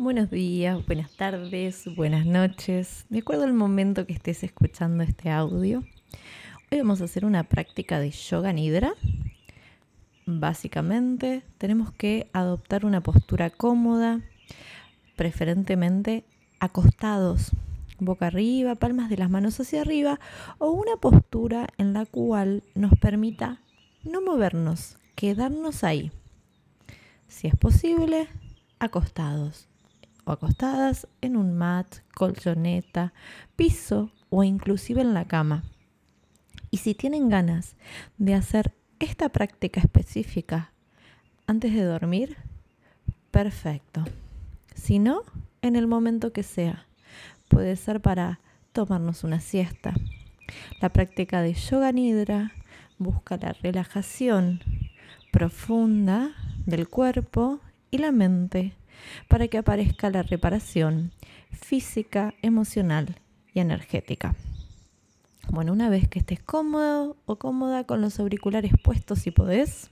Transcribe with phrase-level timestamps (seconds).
[0.00, 3.04] Buenos días, buenas tardes, buenas noches.
[3.08, 5.82] De acuerdo al momento que estés escuchando este audio,
[6.70, 8.92] hoy vamos a hacer una práctica de yoga nidra.
[10.24, 14.20] Básicamente, tenemos que adoptar una postura cómoda,
[15.16, 16.22] preferentemente
[16.60, 17.50] acostados,
[17.98, 20.20] boca arriba, palmas de las manos hacia arriba,
[20.58, 23.60] o una postura en la cual nos permita
[24.04, 26.12] no movernos, quedarnos ahí.
[27.26, 28.28] Si es posible,
[28.78, 29.67] acostados
[30.32, 33.12] acostadas en un mat, colchoneta,
[33.56, 35.64] piso o inclusive en la cama.
[36.70, 37.76] Y si tienen ganas
[38.18, 40.72] de hacer esta práctica específica
[41.46, 42.36] antes de dormir,
[43.30, 44.04] perfecto.
[44.74, 45.22] Si no,
[45.62, 46.86] en el momento que sea.
[47.48, 48.40] Puede ser para
[48.72, 49.94] tomarnos una siesta.
[50.80, 52.52] La práctica de yoga nidra
[52.98, 54.60] busca la relajación
[55.30, 56.32] profunda
[56.66, 57.60] del cuerpo
[57.90, 58.74] y la mente
[59.28, 61.12] para que aparezca la reparación
[61.50, 63.20] física, emocional
[63.54, 64.34] y energética.
[65.50, 69.90] Bueno, una vez que estés cómodo o cómoda con los auriculares puestos si podés,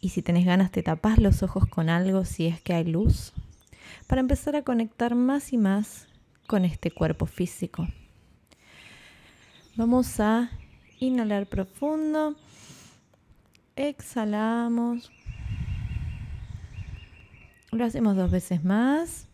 [0.00, 3.32] y si tenés ganas te tapás los ojos con algo si es que hay luz,
[4.06, 6.08] para empezar a conectar más y más
[6.46, 7.86] con este cuerpo físico.
[9.76, 10.50] Vamos a
[10.98, 12.34] inhalar profundo,
[13.76, 15.12] exhalamos
[17.72, 19.26] lo hacemos dos veces más.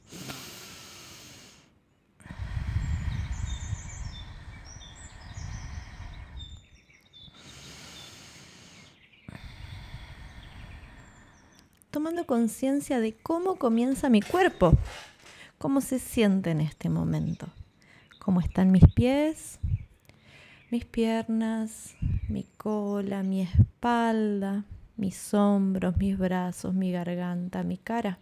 [11.90, 14.76] Tomando conciencia de cómo comienza mi cuerpo,
[15.56, 17.48] cómo se siente en este momento,
[18.18, 19.58] cómo están mis pies,
[20.70, 21.94] mis piernas,
[22.28, 24.64] mi cola, mi espalda,
[24.96, 28.18] mis hombros, mis brazos, mi garganta, mi cara,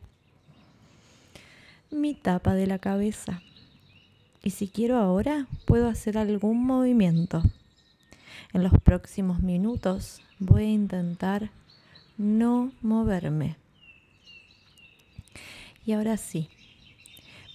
[1.90, 3.42] mi tapa de la cabeza.
[4.42, 7.42] Y si quiero ahora, puedo hacer algún movimiento.
[8.52, 11.50] En los próximos minutos voy a intentar
[12.18, 13.56] no moverme.
[15.86, 16.48] Y ahora sí,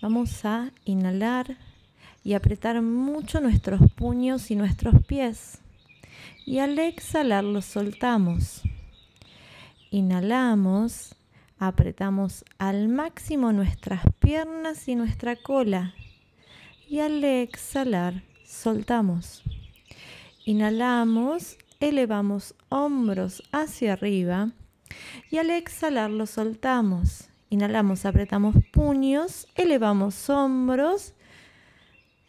[0.02, 1.58] vamos a inhalar
[2.24, 5.60] y apretar mucho nuestros puños y nuestros pies.
[6.46, 8.64] Y al exhalar los soltamos.
[9.92, 11.16] Inhalamos,
[11.58, 15.96] apretamos al máximo nuestras piernas y nuestra cola.
[16.88, 19.42] Y al exhalar, soltamos.
[20.46, 24.52] Inhalamos, elevamos hombros hacia arriba.
[25.32, 27.30] Y al exhalar, los soltamos.
[27.50, 31.14] Inhalamos, apretamos puños, elevamos hombros.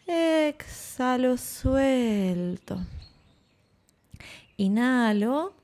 [0.07, 2.81] Exhalo, suelto.
[4.57, 5.60] Inhalo,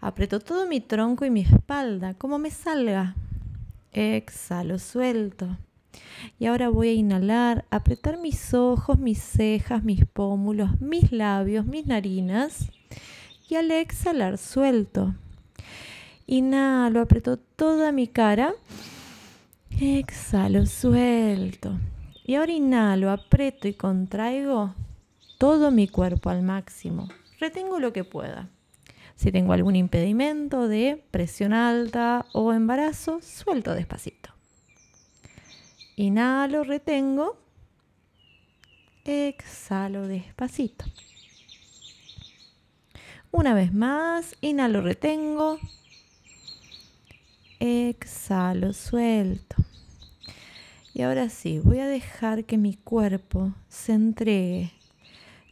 [0.00, 3.16] Aprieto todo mi tronco y mi espalda, como me salga.
[3.92, 5.58] Exhalo, suelto.
[6.38, 11.86] Y ahora voy a inhalar, apretar mis ojos, mis cejas, mis pómulos, mis labios, mis
[11.86, 12.70] narinas.
[13.48, 15.14] Y al exhalar, suelto.
[16.26, 18.54] Inhalo, aprieto toda mi cara.
[19.80, 21.76] Exhalo, suelto.
[22.24, 24.74] Y ahora inhalo, aprieto y contraigo
[25.38, 27.08] todo mi cuerpo al máximo.
[27.40, 28.50] Retengo lo que pueda.
[29.18, 34.30] Si tengo algún impedimento de presión alta o embarazo, suelto despacito.
[35.96, 37.36] Inhalo, retengo.
[39.04, 40.84] Exhalo despacito.
[43.32, 45.58] Una vez más, inhalo, retengo.
[47.58, 49.56] Exhalo, suelto.
[50.94, 54.70] Y ahora sí, voy a dejar que mi cuerpo se entregue.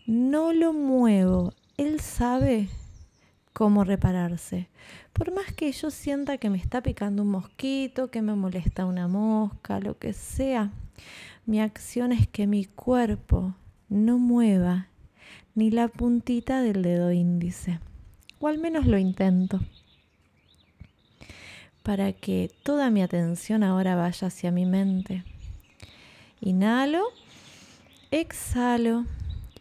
[0.06, 1.52] No lo muevo.
[1.76, 2.68] Él sabe
[3.56, 4.68] cómo repararse.
[5.14, 9.08] Por más que yo sienta que me está picando un mosquito, que me molesta una
[9.08, 10.72] mosca, lo que sea,
[11.46, 13.54] mi acción es que mi cuerpo
[13.88, 14.88] no mueva
[15.54, 17.80] ni la puntita del dedo índice.
[18.40, 19.60] O al menos lo intento.
[21.82, 25.24] Para que toda mi atención ahora vaya hacia mi mente.
[26.42, 27.04] Inhalo,
[28.10, 29.06] exhalo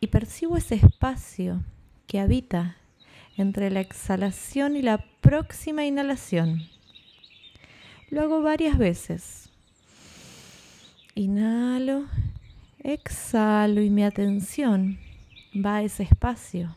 [0.02, 1.64] y percibo ese espacio
[2.08, 2.76] que habita
[3.38, 6.68] entre la exhalación y la próxima inhalación.
[8.10, 9.50] Lo hago varias veces.
[11.16, 12.06] Inhalo,
[12.80, 15.00] exhalo y mi atención
[15.56, 16.76] va a ese espacio.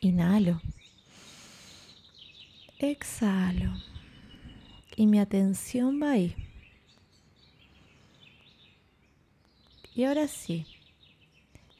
[0.00, 0.60] Inhalo,
[2.78, 3.72] exhalo
[4.96, 6.34] y mi atención va ahí.
[9.94, 10.66] Y ahora sí,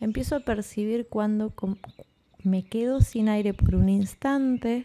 [0.00, 1.54] empiezo a percibir cuando,
[2.44, 4.84] me quedo sin aire por un instante,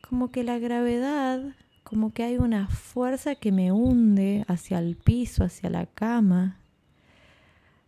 [0.00, 1.42] como que la gravedad
[1.88, 6.60] como que hay una fuerza que me hunde hacia el piso, hacia la cama,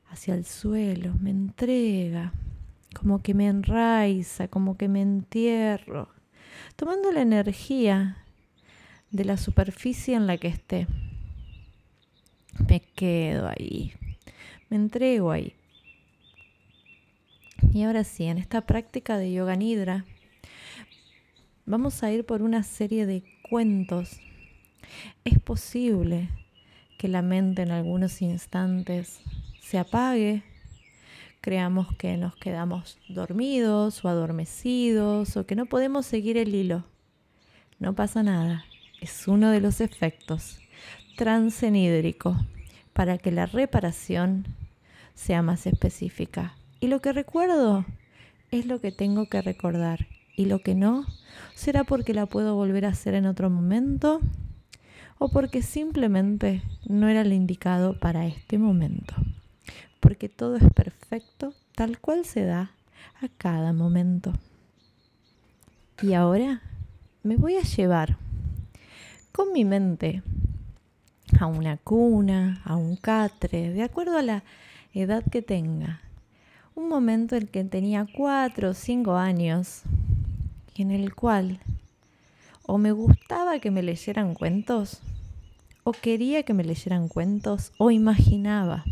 [0.08, 2.32] hacia el suelo, me entrega,
[2.98, 6.08] como que me enraiza, como que me entierro,
[6.76, 8.24] tomando la energía
[9.10, 10.86] de la superficie en la que esté.
[12.66, 13.92] Me quedo ahí,
[14.70, 15.59] me entrego ahí.
[17.72, 20.04] Y ahora sí, en esta práctica de yoga nidra,
[21.66, 24.20] vamos a ir por una serie de cuentos.
[25.24, 26.28] Es posible
[26.98, 29.20] que la mente en algunos instantes
[29.60, 30.42] se apague,
[31.40, 36.84] creamos que nos quedamos dormidos o adormecidos o que no podemos seguir el hilo.
[37.78, 38.64] No pasa nada,
[39.00, 40.58] es uno de los efectos
[41.16, 42.36] transenídrico
[42.92, 44.46] para que la reparación
[45.14, 46.54] sea más específica.
[46.81, 47.85] Y lo que recuerdo
[48.50, 51.06] es lo que tengo que recordar y lo que no
[51.55, 54.21] será porque la puedo volver a hacer en otro momento
[55.19, 59.15] o porque simplemente no era el indicado para este momento.
[60.00, 62.73] Porque todo es perfecto tal cual se da
[63.21, 64.32] a cada momento.
[66.03, 66.62] Y ahora
[67.23, 68.17] me voy a llevar
[69.32, 70.23] con mi mente
[71.38, 74.43] a una cuna, a un catre, de acuerdo a la
[74.94, 76.00] edad que tenga.
[76.81, 79.82] Un momento en que tenía cuatro o cinco años
[80.77, 81.61] en el cual
[82.62, 85.03] o me gustaba que me leyeran cuentos,
[85.85, 88.87] o quería que me leyeran cuentos, o imaginaba.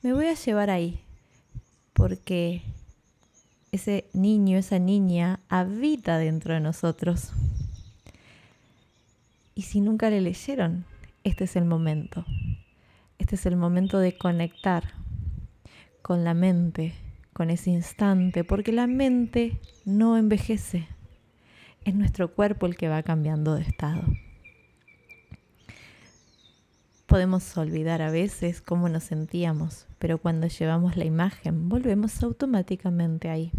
[0.00, 0.98] Me voy a llevar ahí,
[1.92, 2.62] porque
[3.70, 7.32] ese niño, esa niña habita dentro de nosotros.
[9.54, 10.86] Y si nunca le leyeron,
[11.22, 12.24] este es el momento.
[13.18, 14.99] Este es el momento de conectar
[16.02, 16.94] con la mente,
[17.32, 20.88] con ese instante, porque la mente no envejece.
[21.84, 24.02] Es nuestro cuerpo el que va cambiando de estado.
[27.06, 33.50] Podemos olvidar a veces cómo nos sentíamos, pero cuando llevamos la imagen volvemos automáticamente ahí.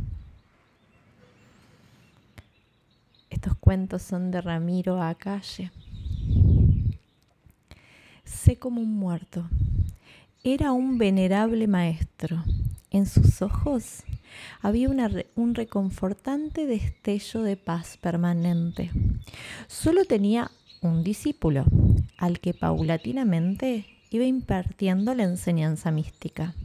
[3.30, 5.72] Estos cuentos son de Ramiro Acalle.
[8.24, 9.50] Sé como un muerto.
[10.44, 12.44] Era un venerable maestro.
[12.90, 14.04] En sus ojos
[14.60, 18.90] había un reconfortante destello de paz permanente.
[19.68, 20.50] Solo tenía
[20.82, 21.66] un discípulo,
[22.18, 26.56] al que paulatinamente iba impartiendo la enseñanza mística.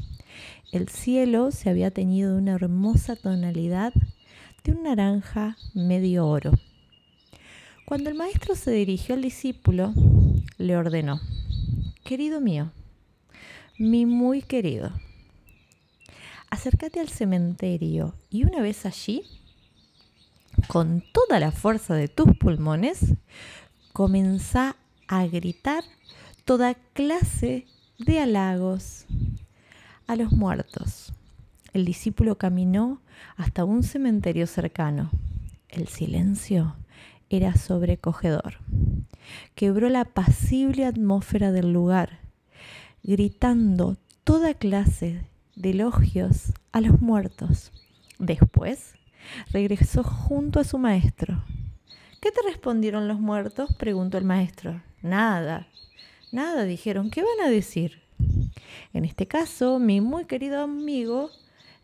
[0.73, 3.93] El cielo se había teñido una hermosa tonalidad
[4.65, 6.53] de un naranja medio oro.
[7.85, 9.93] Cuando el maestro se dirigió al discípulo,
[10.57, 11.21] le ordenó,
[12.05, 12.71] Querido mío,
[13.79, 14.91] mi muy querido,
[16.51, 19.23] acércate al cementerio y una vez allí,
[20.69, 23.15] con toda la fuerza de tus pulmones,
[23.93, 24.77] comenzá
[25.09, 25.85] a gritar
[26.45, 27.67] toda clase
[27.99, 29.05] de halagos
[30.07, 31.13] a los muertos.
[31.75, 33.03] El discípulo caminó
[33.37, 35.11] hasta un cementerio cercano.
[35.69, 36.77] El silencio
[37.29, 38.59] era sobrecogedor.
[39.55, 42.21] Quebró la pasible atmósfera del lugar,
[43.07, 45.23] gritando toda clase
[45.55, 47.71] de elogios a los muertos.
[48.19, 48.95] Después
[49.53, 51.45] regresó junto a su maestro.
[52.21, 53.75] ¿Qué te respondieron los muertos?
[53.77, 54.83] preguntó el maestro.
[55.03, 55.69] Nada,
[56.33, 57.11] nada, dijeron.
[57.11, 58.03] ¿Qué van a decir?
[58.93, 61.31] En este caso, mi muy querido amigo,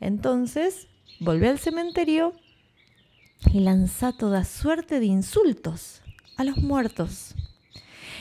[0.00, 0.88] entonces,
[1.20, 2.32] volvió al cementerio
[3.52, 6.02] y lanzó toda suerte de insultos
[6.36, 7.36] a los muertos.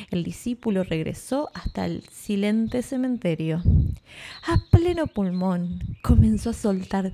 [0.09, 3.61] El discípulo regresó hasta el silente cementerio.
[4.47, 7.13] A pleno pulmón comenzó a soltar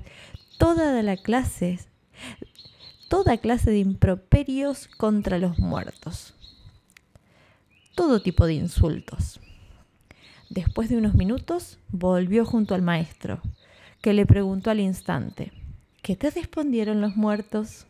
[0.58, 1.78] toda la clase,
[3.08, 6.34] toda clase de improperios contra los muertos.
[7.94, 9.40] Todo tipo de insultos.
[10.50, 13.40] Después de unos minutos volvió junto al maestro,
[14.00, 15.52] que le preguntó al instante,
[16.02, 17.86] ¿qué te respondieron los muertos?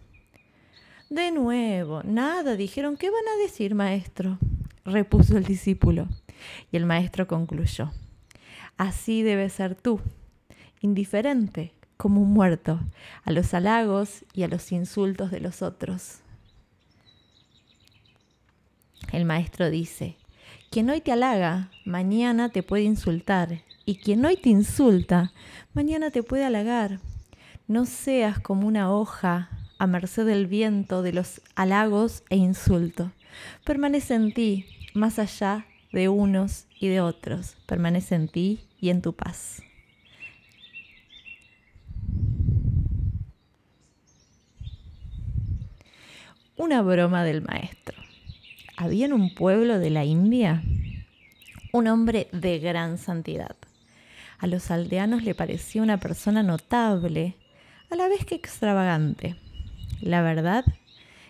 [1.09, 4.39] De nuevo, nada, dijeron, ¿qué van a decir, maestro?
[4.89, 6.09] Repuso el discípulo.
[6.71, 7.93] Y el maestro concluyó,
[8.77, 10.01] así debe ser tú,
[10.81, 12.81] indiferente como un muerto
[13.25, 16.21] a los halagos y a los insultos de los otros.
[19.13, 20.17] El maestro dice,
[20.71, 25.33] quien hoy te halaga, mañana te puede insultar, y quien hoy te insulta,
[25.73, 27.01] mañana te puede halagar.
[27.67, 33.11] No seas como una hoja a merced del viento de los halagos e insultos.
[33.65, 34.67] Permanece en ti,
[34.99, 37.57] más allá de unos y de otros.
[37.67, 39.63] Permanece en ti y en tu paz.
[46.57, 47.97] Una broma del maestro.
[48.77, 50.63] había en un pueblo de la India
[51.73, 53.57] un hombre de gran santidad.
[54.39, 57.37] A los aldeanos le parecía una persona notable,
[57.91, 59.37] a la vez que extravagante.
[60.01, 60.65] La verdad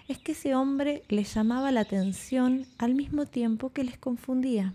[0.09, 4.73] es que ese hombre les llamaba la atención al mismo tiempo que les confundía.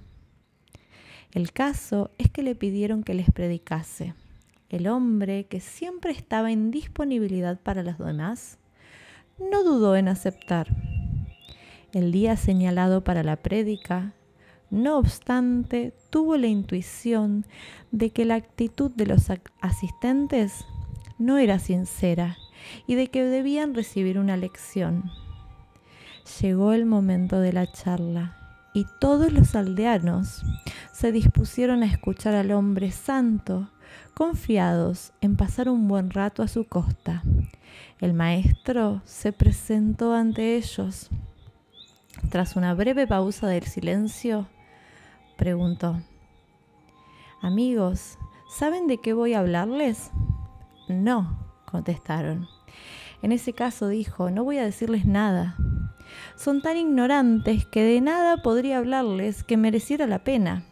[1.32, 4.14] El caso es que le pidieron que les predicase.
[4.70, 8.60] El hombre, que siempre estaba en disponibilidad para los demás,
[9.40, 10.68] no dudó en aceptar.
[11.92, 14.14] El día señalado para la prédica,
[14.70, 17.46] no obstante, tuvo la intuición
[17.92, 20.66] de que la actitud de los asistentes
[21.18, 22.38] no era sincera
[22.86, 25.12] y de que debían recibir una lección.
[26.42, 28.38] Llegó el momento de la charla
[28.74, 30.44] y todos los aldeanos
[30.92, 33.70] se dispusieron a escuchar al hombre santo,
[34.14, 37.24] confiados en pasar un buen rato a su costa.
[38.00, 41.10] El maestro se presentó ante ellos.
[42.30, 44.48] Tras una breve pausa del silencio,
[45.38, 46.02] preguntó,
[47.42, 48.18] Amigos,
[48.50, 50.12] ¿saben de qué voy a hablarles?
[50.88, 52.48] No, contestaron.
[53.22, 55.58] En ese caso dijo, no voy a decirles nada.
[56.36, 60.64] Son tan ignorantes que de nada podría hablarles que mereciera la pena.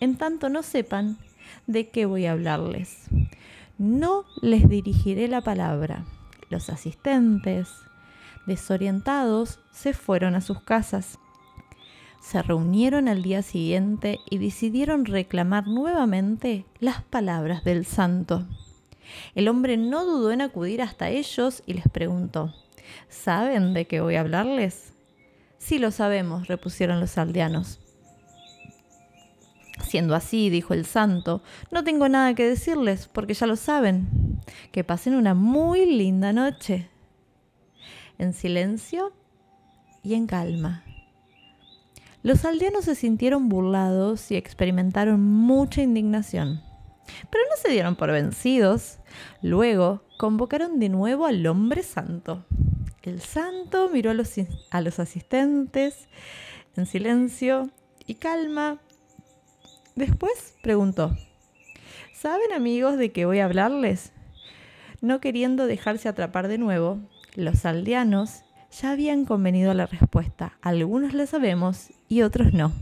[0.00, 1.18] En tanto no sepan
[1.66, 3.08] de qué voy a hablarles.
[3.78, 6.04] No les dirigiré la palabra.
[6.50, 7.68] Los asistentes,
[8.46, 11.18] desorientados, se fueron a sus casas
[12.20, 18.46] se reunieron al día siguiente y decidieron reclamar nuevamente las palabras del santo.
[19.34, 22.54] El hombre no dudó en acudir hasta ellos y les preguntó,
[23.08, 24.92] ¿saben de qué voy a hablarles?
[25.58, 27.80] Sí lo sabemos, repusieron los aldeanos.
[29.82, 34.40] Siendo así, dijo el santo, no tengo nada que decirles porque ya lo saben.
[34.72, 36.88] Que pasen una muy linda noche.
[38.18, 39.12] En silencio
[40.02, 40.84] y en calma.
[42.22, 46.62] Los aldeanos se sintieron burlados y experimentaron mucha indignación.
[47.30, 48.98] Pero no se dieron por vencidos.
[49.40, 52.44] Luego convocaron de nuevo al hombre santo.
[53.08, 56.08] El santo miró a los, asistentes
[56.76, 57.70] en silencio
[58.06, 58.80] y calma.
[59.96, 61.16] Después preguntó,
[62.12, 64.12] ¿saben amigos de qué voy a hablarles?
[65.00, 66.98] No queriendo dejarse atrapar de nuevo,
[67.34, 68.42] los aldeanos
[68.78, 70.58] ya habían convenido la respuesta.
[70.60, 72.74] Algunos la sabemos y otros no.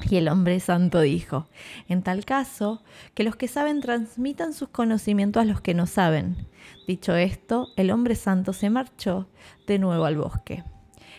[0.00, 1.46] Y el hombre santo dijo,
[1.88, 2.82] en tal caso,
[3.14, 6.48] que los que saben transmitan sus conocimientos a los que no saben.
[6.86, 9.28] Dicho esto, el hombre santo se marchó
[9.66, 10.64] de nuevo al bosque.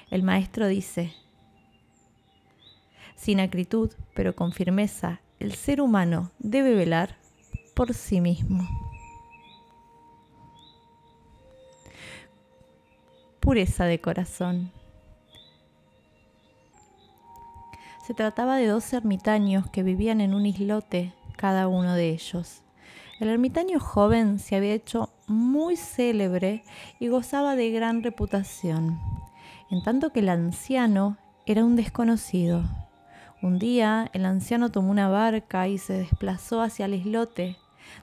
[0.10, 1.14] El maestro dice,
[3.16, 7.18] sin acritud, pero con firmeza, el ser humano debe velar
[7.74, 8.68] por sí mismo.
[13.40, 14.72] Pureza de corazón.
[18.14, 22.62] Se trataba de dos ermitaños que vivían en un islote, cada uno de ellos.
[23.20, 26.64] El ermitaño joven se había hecho muy célebre
[27.00, 29.00] y gozaba de gran reputación,
[29.72, 31.18] en tanto que el anciano
[31.48, 32.62] era un desconocido.
[33.42, 37.58] Un día el anciano tomó una barca y se desplazó hacia el islote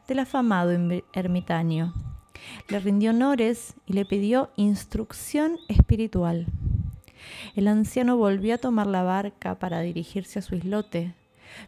[0.08, 0.72] del afamado
[1.12, 1.94] ermitaño.
[2.68, 6.48] Le rindió honores y le pidió instrucción espiritual.
[7.54, 11.14] El anciano volvió a tomar la barca para dirigirse a su islote,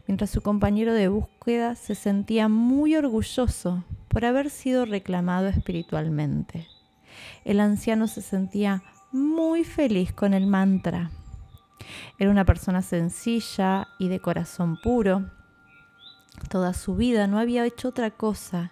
[0.07, 6.67] mientras su compañero de búsqueda se sentía muy orgulloso por haber sido reclamado espiritualmente.
[7.43, 11.11] El anciano se sentía muy feliz con el mantra.
[12.17, 15.29] Era una persona sencilla y de corazón puro.
[16.49, 18.71] Toda su vida no había hecho otra cosa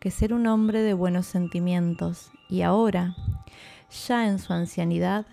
[0.00, 3.14] que ser un hombre de buenos sentimientos y ahora,
[4.06, 5.26] ya en su ancianidad,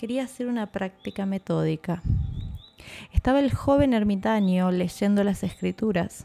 [0.00, 2.02] quería hacer una práctica metódica.
[3.12, 6.24] Estaba el joven ermitaño leyendo las escrituras,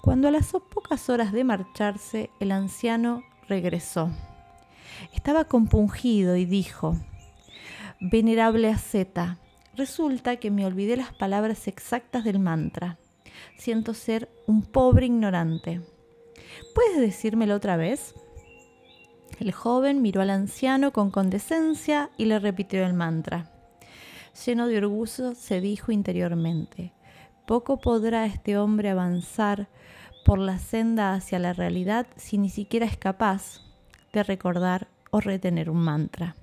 [0.00, 4.10] cuando a las pocas horas de marcharse el anciano regresó.
[5.12, 6.94] Estaba compungido y dijo,
[8.00, 9.38] Venerable asceta,
[9.74, 12.96] resulta que me olvidé las palabras exactas del mantra.
[13.58, 15.80] Siento ser un pobre ignorante.
[16.76, 18.14] ¿Puedes decírmelo otra vez?
[19.40, 23.50] El joven miró al anciano con condescencia y le repitió el mantra.
[24.44, 26.92] Lleno de orgullo, se dijo interiormente,
[27.46, 29.68] poco podrá este hombre avanzar
[30.26, 33.62] por la senda hacia la realidad si ni siquiera es capaz
[34.12, 36.36] de recordar o retener un mantra.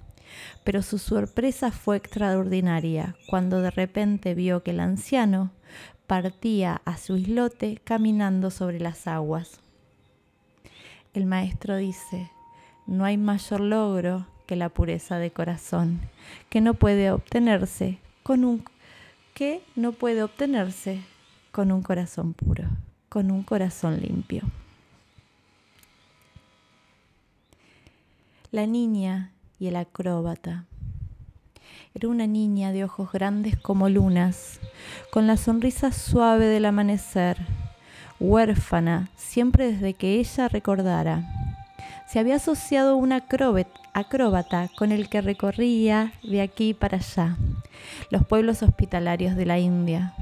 [0.64, 5.52] Pero su sorpresa fue extraordinaria cuando de repente vio que el anciano
[6.08, 9.60] partía a su islote caminando sobre las aguas.
[11.14, 12.32] El maestro dice,
[12.88, 16.00] no hay mayor logro que la pureza de corazón,
[16.50, 18.64] que no puede obtenerse con un
[19.34, 21.02] que no puede obtenerse
[21.52, 22.64] con un corazón puro,
[23.08, 24.42] con un corazón limpio.
[28.52, 30.66] La niña y el acróbata.
[31.94, 34.60] Era una niña de ojos grandes como lunas,
[35.12, 37.38] con la sonrisa suave del amanecer,
[38.20, 41.28] huérfana siempre desde que ella recordara.
[42.08, 47.38] Se había asociado un acróbata con el que recorría de aquí para allá
[48.10, 50.14] los pueblos hospitalarios de la India.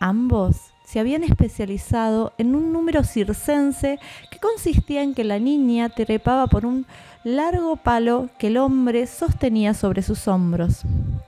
[0.00, 3.98] Ambos se habían especializado en un número circense
[4.30, 6.86] que consistía en que la niña trepaba por un
[7.24, 10.84] largo palo que el hombre sostenía sobre sus hombros.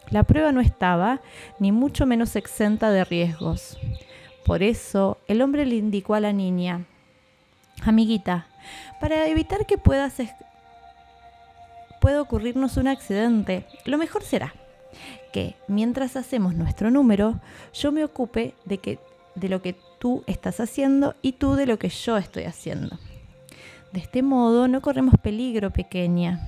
[0.09, 1.21] La prueba no estaba,
[1.59, 3.79] ni mucho menos exenta de riesgos.
[4.47, 6.87] Por eso el hombre le indicó a la niña,
[7.85, 8.47] amiguita,
[9.01, 10.21] para evitar que puedas
[12.01, 14.55] pueda ocurrirnos un accidente, lo mejor será
[15.33, 17.41] que mientras hacemos nuestro número,
[17.73, 18.99] yo me ocupe de, que,
[19.35, 22.99] de lo que tú estás haciendo y tú de lo que yo estoy haciendo.
[23.93, 26.41] De este modo no corremos peligro, pequeña.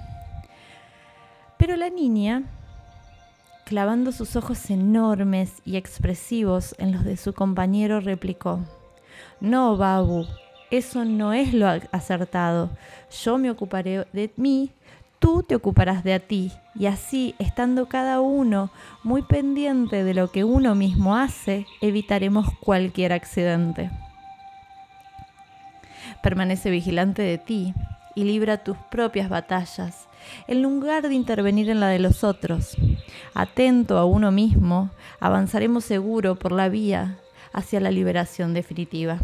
[1.59, 2.43] Pero la niña,
[3.65, 8.61] clavando sus ojos enormes y expresivos en los de su compañero, replicó,
[9.41, 10.27] No, Babu,
[10.73, 12.71] eso no es lo acertado.
[13.23, 14.71] Yo me ocuparé de mí,
[15.19, 16.51] tú te ocuparás de a ti.
[16.75, 23.13] Y así, estando cada uno muy pendiente de lo que uno mismo hace, evitaremos cualquier
[23.13, 23.91] accidente.
[26.23, 27.75] Permanece vigilante de ti
[28.15, 30.09] y libra tus propias batallas,
[30.47, 32.79] en lugar de intervenir en la de los otros.
[33.35, 34.89] Atento a uno mismo,
[35.21, 37.19] avanzaremos seguro por la vía
[37.53, 39.19] hacia la liberación definitiva.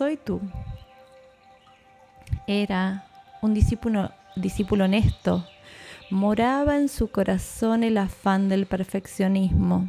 [0.00, 0.40] Soy tú.
[2.46, 3.04] Era
[3.42, 4.08] un discípulo,
[4.82, 5.44] honesto,
[6.08, 9.86] moraba en su corazón el afán del perfeccionismo.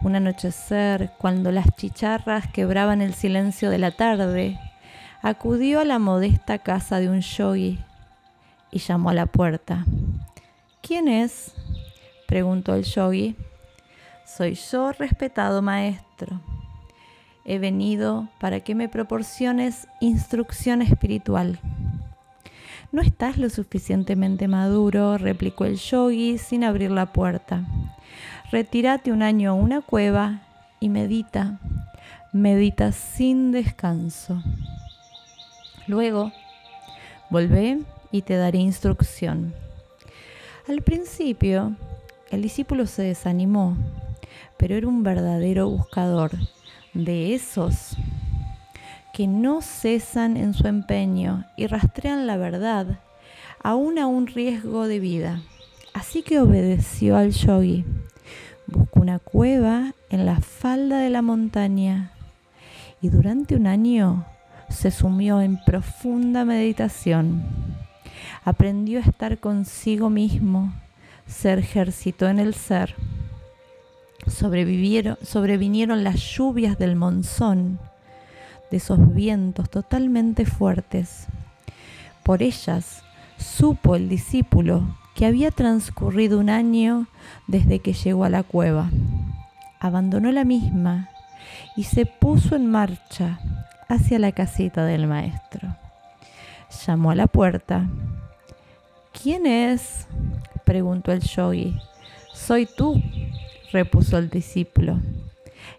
[0.00, 4.58] Un anochecer, cuando las chicharras quebraban el silencio de la tarde,
[5.20, 7.78] acudió a la modesta casa de un yogi
[8.70, 9.84] y llamó a la puerta.
[10.80, 11.52] ¿Quién es?
[12.26, 13.36] preguntó el yogi.
[14.24, 16.40] Soy yo, respetado maestro.
[17.48, 21.60] He venido para que me proporciones instrucción espiritual.
[22.90, 27.64] No estás lo suficientemente maduro, replicó el yogi sin abrir la puerta.
[28.50, 30.42] Retírate un año a una cueva
[30.80, 31.60] y medita.
[32.32, 34.42] Medita sin descanso.
[35.86, 36.32] Luego,
[37.30, 37.78] volvé
[38.10, 39.54] y te daré instrucción.
[40.68, 41.76] Al principio,
[42.32, 43.76] el discípulo se desanimó,
[44.56, 46.32] pero era un verdadero buscador
[47.04, 47.96] de esos
[49.12, 53.00] que no cesan en su empeño y rastrean la verdad,
[53.62, 55.40] aún a un riesgo de vida.
[55.94, 57.86] Así que obedeció al yogi.
[58.66, 62.12] Buscó una cueva en la falda de la montaña
[63.00, 64.26] y durante un año
[64.68, 67.44] se sumió en profunda meditación.
[68.44, 70.74] Aprendió a estar consigo mismo,
[71.26, 72.94] se ejercitó en el ser.
[74.26, 77.78] Sobrevivieron, sobrevinieron las lluvias del monzón
[78.70, 81.26] de esos vientos totalmente fuertes.
[82.22, 83.02] Por ellas
[83.38, 87.06] supo el discípulo que había transcurrido un año
[87.46, 88.90] desde que llegó a la cueva.
[89.80, 91.10] Abandonó la misma
[91.76, 93.38] y se puso en marcha
[93.88, 95.76] hacia la casita del maestro.
[96.86, 97.88] Llamó a la puerta.
[99.12, 100.06] ¿Quién es?
[100.64, 101.78] preguntó el yogi.
[102.34, 103.00] Soy tú,
[103.72, 104.98] repuso el discípulo.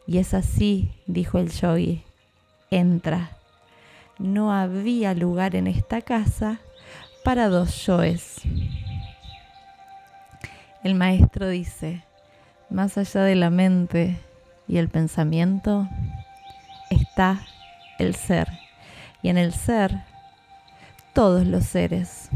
[0.06, 2.04] Y es así, dijo el yogi,
[2.72, 3.32] entra.
[4.20, 6.60] No había lugar en esta casa
[7.24, 8.42] para dos yoes.
[10.84, 12.04] El maestro dice,
[12.70, 14.20] más allá de la mente
[14.68, 15.88] y el pensamiento
[16.90, 17.42] está
[18.00, 18.48] el ser.
[19.22, 20.04] Y en el ser,
[21.14, 22.30] todos los seres,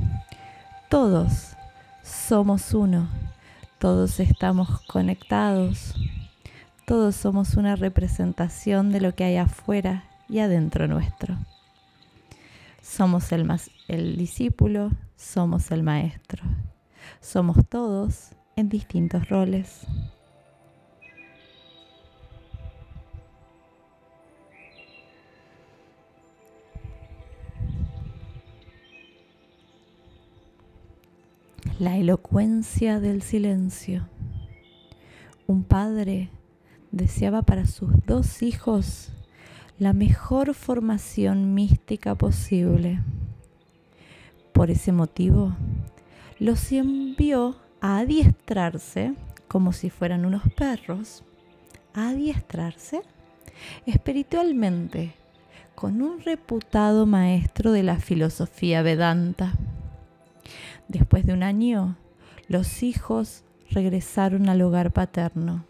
[0.90, 1.56] todos
[2.04, 3.08] somos uno,
[3.82, 5.96] todos estamos conectados,
[6.86, 11.36] todos somos una representación de lo que hay afuera y adentro nuestro.
[12.80, 13.52] Somos el,
[13.88, 16.44] el discípulo, somos el maestro.
[17.22, 19.88] Somos todos en distintos roles.
[31.82, 34.08] La elocuencia del silencio.
[35.48, 36.30] Un padre
[36.92, 39.12] deseaba para sus dos hijos
[39.80, 43.00] la mejor formación mística posible.
[44.54, 45.56] Por ese motivo,
[46.38, 49.16] los envió a adiestrarse,
[49.48, 51.24] como si fueran unos perros,
[51.96, 53.02] a adiestrarse
[53.88, 55.16] espiritualmente
[55.74, 59.54] con un reputado maestro de la filosofía Vedanta.
[60.92, 61.96] Después de un año,
[62.50, 65.64] los hijos regresaron al hogar paterno.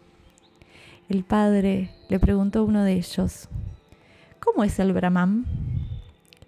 [1.08, 3.48] El padre le preguntó a uno de ellos,
[4.40, 5.46] ¿cómo es el Brahman?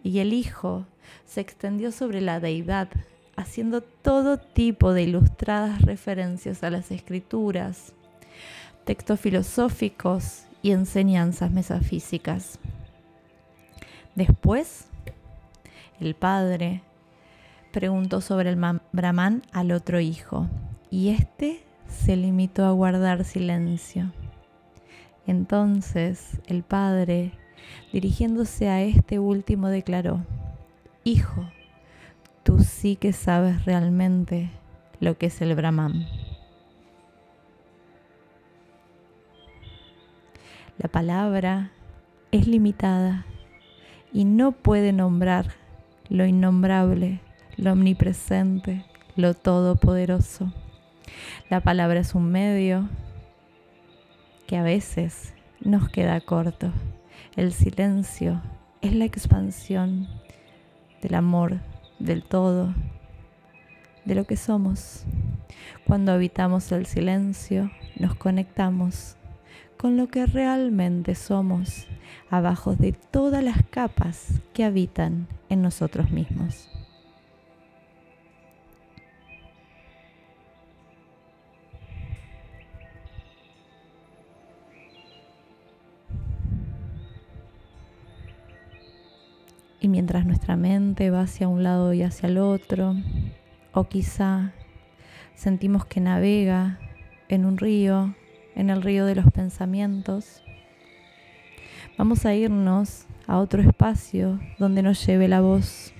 [0.02, 0.87] Y el hijo
[1.24, 2.88] se extendió sobre la deidad,
[3.37, 7.92] haciendo todo tipo de ilustradas referencias a las escrituras,
[8.82, 12.58] textos filosóficos y enseñanzas metafísicas.
[14.16, 14.88] Después,
[16.00, 16.82] el padre
[17.74, 20.46] preguntó sobre el Brahman al otro hijo
[20.90, 24.12] y éste se limitó a guardar silencio.
[25.26, 27.32] Entonces el padre,
[27.92, 30.24] dirigiéndose a este último, declaró,
[31.02, 31.50] Hijo,
[32.44, 34.50] tú sí que sabes realmente
[35.00, 36.06] lo que es el Brahman.
[40.78, 41.72] La palabra
[42.30, 43.26] es limitada
[44.12, 45.46] y no puede nombrar
[46.08, 47.20] lo innombrable,
[47.57, 48.85] lo omnipresente,
[49.17, 50.53] lo todopoderoso.
[51.51, 52.88] La palabra es un medio
[54.47, 56.73] que a veces nos queda corto.
[57.37, 58.43] El silencio
[58.83, 60.09] es la expansión
[61.03, 61.61] del amor,
[61.99, 62.75] del todo,
[64.05, 65.05] de lo que somos.
[65.87, 69.17] Cuando habitamos el silencio, nos conectamos
[69.77, 71.87] con lo que realmente somos
[72.31, 76.73] abajo de todas las capas que habitan en nosotros mismos.
[89.94, 92.96] Mientras nuestra mente va hacia un lado y hacia el otro,
[93.72, 94.50] o quizá
[95.37, 96.80] sentimos que navega
[97.28, 98.16] en un río,
[98.57, 100.42] en el río de los pensamientos,
[101.96, 105.92] Vamos a irnos a otro espacio donde nos lleve la voz.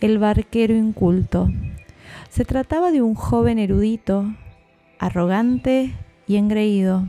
[0.00, 1.50] El barquero inculto.
[2.30, 4.24] Se trataba de un joven erudito,
[4.98, 5.92] arrogante
[6.26, 7.04] y engreído.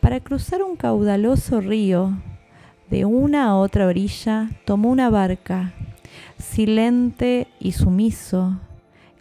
[0.00, 2.14] Para cruzar un caudaloso río,
[2.90, 5.72] de una a otra orilla, tomó una barca.
[6.38, 8.58] Silente y sumiso,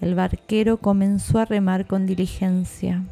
[0.01, 3.03] el barquero comenzó a remar con diligencia.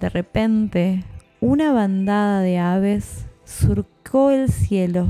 [0.00, 1.04] De repente,
[1.40, 5.08] una bandada de aves surcó el cielo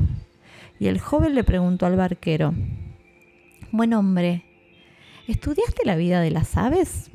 [0.78, 2.54] y el joven le preguntó al barquero,
[3.72, 4.44] Buen hombre,
[5.26, 7.10] ¿estudiaste la vida de las aves?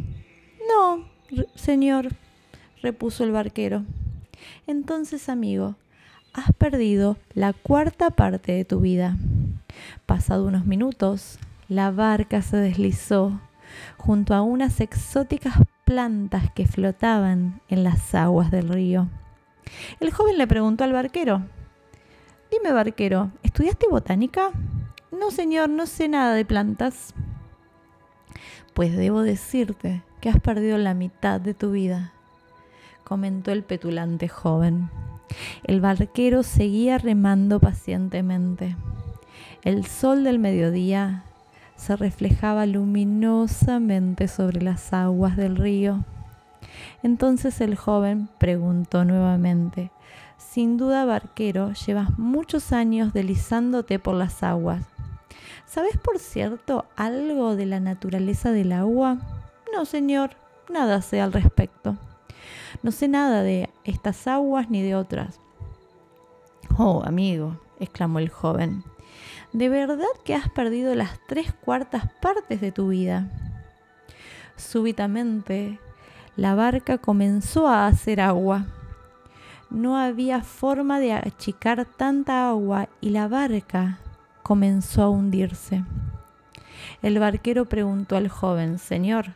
[0.68, 1.10] No,
[1.56, 2.10] señor,
[2.84, 3.84] repuso el barquero.
[4.68, 5.76] Entonces, amigo,
[6.34, 9.18] has perdido la cuarta parte de tu vida.
[10.06, 13.40] Pasado unos minutos, la barca se deslizó
[13.98, 19.10] junto a unas exóticas plantas que flotaban en las aguas del río.
[20.00, 21.44] El joven le preguntó al barquero,
[22.52, 24.52] Dime barquero, ¿estudiaste botánica?
[25.12, 27.14] No señor, no sé nada de plantas.
[28.74, 32.14] Pues debo decirte que has perdido la mitad de tu vida,
[33.04, 34.90] comentó el petulante joven.
[35.64, 38.76] El barquero seguía remando pacientemente.
[39.64, 41.24] El sol del mediodía
[41.76, 46.04] se reflejaba luminosamente sobre las aguas del río.
[47.04, 49.92] Entonces el joven preguntó nuevamente,
[50.38, 54.84] Sin duda, barquero, llevas muchos años deslizándote por las aguas.
[55.66, 59.18] ¿Sabes, por cierto, algo de la naturaleza del agua?
[59.74, 60.32] No, señor,
[60.70, 61.98] nada sé al respecto.
[62.84, 65.40] No sé nada de estas aguas ni de otras.
[66.78, 68.84] Oh, amigo, exclamó el joven,
[69.54, 73.30] ¿de verdad que has perdido las tres cuartas partes de tu vida?
[74.56, 75.80] Súbitamente
[76.36, 78.66] la barca comenzó a hacer agua.
[79.70, 84.00] No había forma de achicar tanta agua y la barca
[84.44, 85.84] comenzó a hundirse.
[87.02, 89.34] El barquero preguntó al joven, Señor,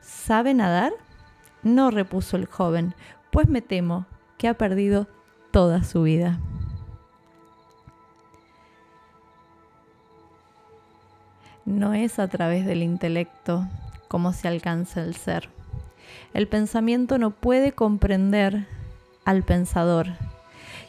[0.00, 0.92] ¿sabe nadar?
[1.66, 2.94] No, repuso el joven,
[3.32, 4.06] pues me temo
[4.38, 5.08] que ha perdido
[5.50, 6.38] toda su vida.
[11.64, 13.66] No es a través del intelecto
[14.06, 15.48] como se alcanza el ser.
[16.34, 18.68] El pensamiento no puede comprender
[19.24, 20.06] al pensador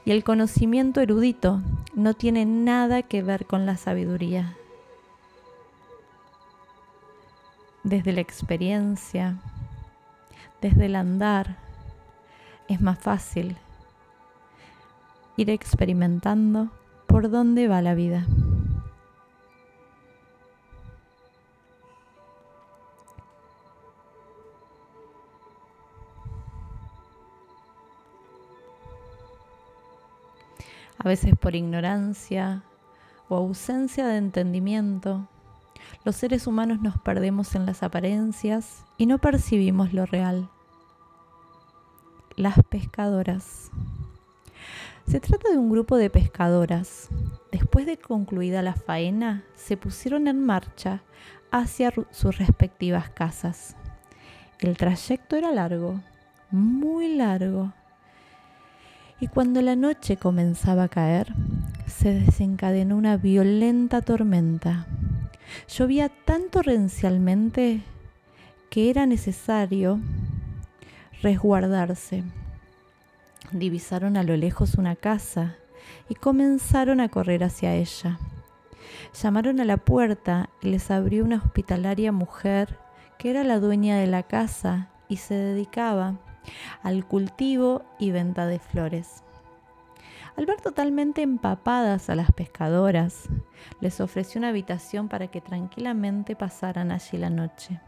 [0.05, 1.59] y el conocimiento erudito
[1.95, 4.55] no tiene nada que ver con la sabiduría.
[7.83, 9.37] Desde la experiencia,
[10.61, 11.57] desde el andar
[12.67, 13.57] es más fácil
[15.37, 16.69] ir experimentando
[17.05, 18.25] por dónde va la vida.
[30.99, 32.63] A veces por ignorancia
[33.29, 35.27] o ausencia de entendimiento
[36.04, 40.50] los seres humanos nos perdemos en las apariencias y no percibimos lo real.
[42.36, 43.71] Las pescadoras.
[45.08, 47.10] Se trata de un grupo de pescadoras.
[47.52, 51.02] Después de concluida la faena, se pusieron en marcha
[51.52, 53.76] hacia sus respectivas casas.
[54.60, 56.02] El trayecto era largo,
[56.52, 57.71] muy largo,
[59.19, 61.34] y cuando la noche comenzaba a caer,
[61.88, 64.86] se desencadenó una violenta tormenta.
[65.67, 67.81] Llovía tan torrencialmente
[68.69, 69.99] que era necesario
[71.21, 72.23] resguardarse.
[73.51, 75.55] Divisaron a lo lejos una casa
[76.10, 78.19] y comenzaron a correr hacia ella.
[79.21, 82.77] Llamaron a la puerta y les abrió una hospitalaria mujer
[83.17, 86.19] que era la dueña de la casa y se dedicaba
[86.83, 89.23] al cultivo y venta de flores.
[90.38, 93.28] Al ver totalmente empapadas a las pescadoras,
[93.82, 97.82] les ofreció una habitación para que tranquilamente pasaran allí la noche.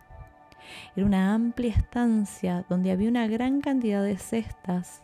[0.96, 5.04] Era una amplia estancia donde había una gran cantidad de cestas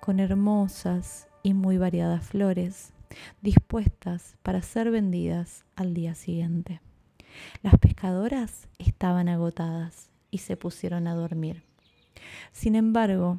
[0.00, 2.92] con hermosas y muy variadas flores
[3.40, 6.80] dispuestas para ser vendidas al día siguiente.
[7.62, 11.62] Las pescadoras estaban agotadas y se pusieron a dormir.
[12.50, 13.38] Sin embargo,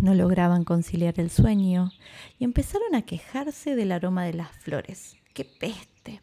[0.00, 1.90] no lograban conciliar el sueño
[2.38, 5.16] y empezaron a quejarse del aroma de las flores.
[5.34, 6.20] ¡Qué peste!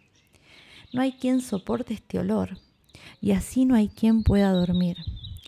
[0.92, 2.58] No hay quien soporte este olor
[3.20, 4.98] y así no hay quien pueda dormir.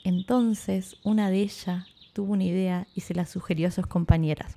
[0.03, 4.55] Entonces una de ellas tuvo una idea y se la sugirió a sus compañeras.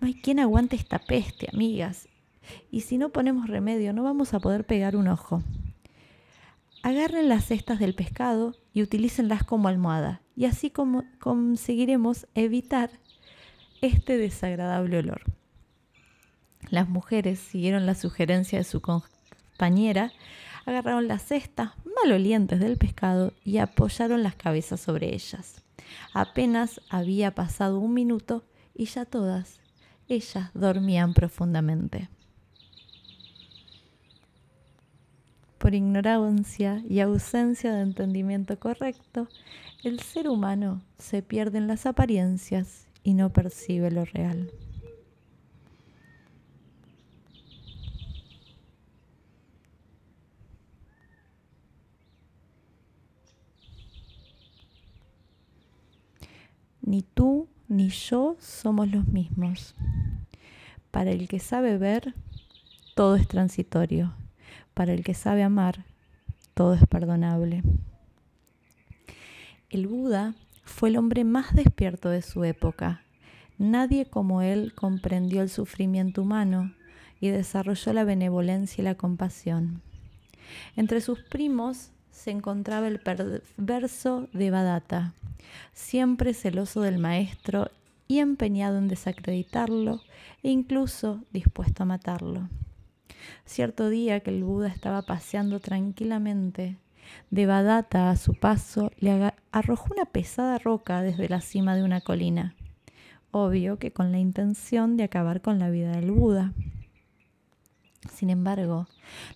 [0.00, 2.08] No hay quien aguante esta peste, amigas,
[2.70, 5.42] y si no ponemos remedio no vamos a poder pegar un ojo.
[6.82, 12.90] Agarren las cestas del pescado y utilícenlas como almohada, y así como conseguiremos evitar
[13.80, 15.22] este desagradable olor.
[16.70, 20.12] Las mujeres siguieron la sugerencia de su compañera,
[20.64, 25.64] agarraron las cestas malolientes del pescado y apoyaron las cabezas sobre ellas.
[26.14, 28.44] Apenas había pasado un minuto
[28.76, 29.58] y ya todas
[30.06, 32.08] ellas dormían profundamente.
[35.68, 39.28] Por ignorancia y ausencia de entendimiento correcto,
[39.84, 44.50] el ser humano se pierde en las apariencias y no percibe lo real.
[56.80, 59.74] Ni tú ni yo somos los mismos.
[60.90, 62.14] Para el que sabe ver,
[62.94, 64.14] todo es transitorio
[64.78, 65.84] para el que sabe amar,
[66.54, 67.64] todo es perdonable.
[69.70, 73.02] El Buda fue el hombre más despierto de su época.
[73.58, 76.72] Nadie como él comprendió el sufrimiento humano
[77.20, 79.82] y desarrolló la benevolencia y la compasión.
[80.76, 85.12] Entre sus primos se encontraba el perverso Devadatta,
[85.72, 87.72] siempre celoso del maestro
[88.06, 90.02] y empeñado en desacreditarlo
[90.44, 92.48] e incluso dispuesto a matarlo.
[93.44, 96.76] Cierto día que el Buda estaba paseando tranquilamente,
[97.30, 102.54] Devadatta a su paso le arrojó una pesada roca desde la cima de una colina,
[103.30, 106.52] obvio que con la intención de acabar con la vida del Buda.
[108.12, 108.88] Sin embargo,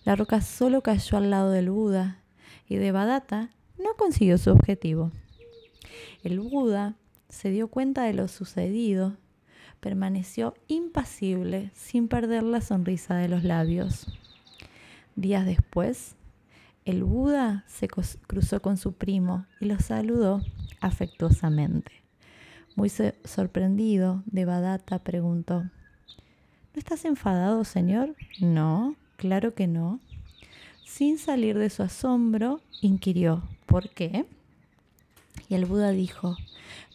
[0.05, 2.19] la roca solo cayó al lado del Buda
[2.67, 5.11] y Devadatta no consiguió su objetivo.
[6.23, 6.95] El Buda
[7.29, 9.17] se dio cuenta de lo sucedido
[9.83, 14.07] permaneció impasible sin perder la sonrisa de los labios.
[15.17, 16.15] Días después,
[16.85, 20.41] el Buda se cruzó con su primo y lo saludó
[20.79, 21.91] afectuosamente.
[22.77, 28.15] Muy sorprendido, Devadatta preguntó, ¿No estás enfadado, señor?
[28.39, 29.99] No, claro que no.
[30.85, 34.25] Sin salir de su asombro, inquirió, ¿por qué?
[35.49, 36.37] Y el Buda dijo,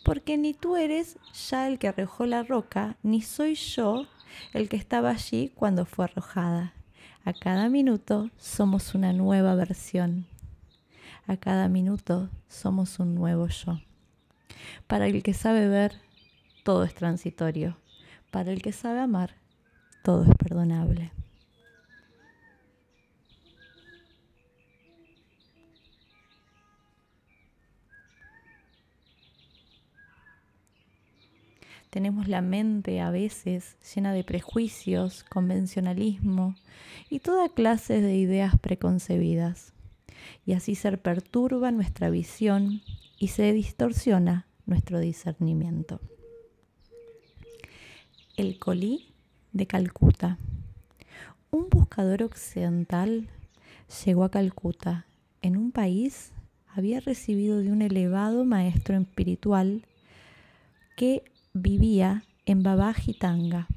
[0.05, 4.07] porque ni tú eres ya el que arrojó la roca, ni soy yo
[4.53, 6.73] el que estaba allí cuando fue arrojada.
[7.25, 10.27] A cada minuto somos una nueva versión.
[11.27, 13.81] A cada minuto somos un nuevo yo.
[14.87, 15.93] Para el que sabe ver,
[16.65, 17.77] todo es transitorio.
[18.31, 19.35] Para el que sabe amar,
[20.03, 21.13] todo es perdonable.
[31.99, 36.55] Tenemos la mente a veces llena de prejuicios, convencionalismo
[37.11, 39.73] y toda clase de ideas preconcebidas.
[40.47, 42.83] Y así se perturba nuestra visión
[43.19, 46.01] y se distorsiona nuestro discernimiento.
[48.37, 49.09] el colí
[49.51, 50.39] de Calcuta.
[51.51, 53.29] Un buscador occidental
[54.05, 55.07] llegó a Calcuta.
[55.43, 56.31] En un país
[56.69, 59.85] había recibido de un elevado maestro espiritual
[60.97, 61.25] que
[61.61, 63.69] vivía en Baba Jitanga,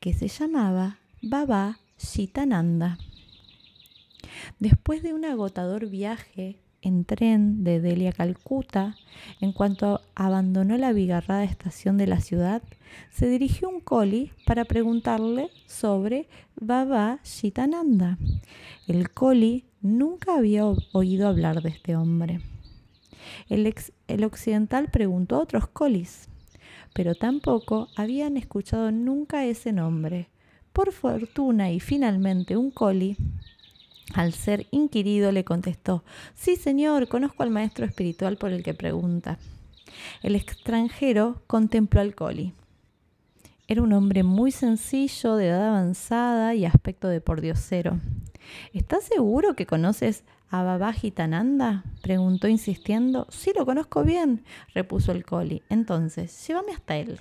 [0.00, 2.98] que se llamaba Baba Shitananda.
[4.58, 8.96] Después de un agotador viaje en tren de Delhi a Calcuta,
[9.40, 12.62] en cuanto abandonó la bigarrada estación de la ciudad,
[13.10, 18.18] se dirigió un coli para preguntarle sobre Baba Shitananda.
[18.86, 22.40] El coli nunca había oído hablar de este hombre.
[23.48, 23.72] El,
[24.08, 26.28] el occidental preguntó a otros colis,
[26.94, 30.30] pero tampoco habían escuchado nunca ese nombre.
[30.72, 33.16] Por fortuna y finalmente un coli
[34.14, 36.04] al ser inquirido le contestó,
[36.34, 39.38] sí señor, conozco al maestro espiritual por el que pregunta.
[40.22, 42.54] El extranjero contempló al coli.
[43.66, 47.98] Era un hombre muy sencillo, de edad avanzada y aspecto de pordiosero.
[48.72, 50.22] ¿Estás seguro que conoces
[50.54, 51.82] a Babajitananda?
[52.00, 53.26] preguntó insistiendo.
[53.28, 55.62] Sí, lo conozco bien, repuso el coli.
[55.68, 57.20] Entonces, llévame hasta él.